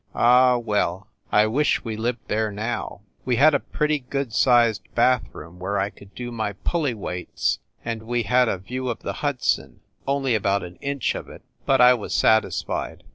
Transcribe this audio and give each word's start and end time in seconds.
Ah, 0.15 0.57
well! 0.57 1.09
I 1.31 1.45
wish 1.45 1.83
we 1.83 1.95
lived 1.95 2.27
there 2.27 2.51
now! 2.51 3.01
We 3.23 3.35
had 3.35 3.53
a 3.53 3.59
pretty 3.59 3.99
good 3.99 4.33
sized 4.33 4.81
bath 4.95 5.25
room 5.31 5.59
where 5.59 5.77
I 5.79 5.91
could 5.91 6.15
do 6.15 6.31
my 6.31 6.53
pulley 6.53 6.95
weights, 6.95 7.59
and 7.85 8.01
we 8.01 8.23
had 8.23 8.49
a 8.49 8.57
view 8.57 8.89
of 8.89 9.03
the 9.03 9.13
Hudson 9.21 9.81
only 10.07 10.33
about 10.33 10.63
one 10.63 10.77
inch 10.77 11.13
of 11.13 11.29
it, 11.29 11.43
but 11.67 11.79
I 11.79 11.93
was 11.93 12.15
satisfied. 12.15 13.03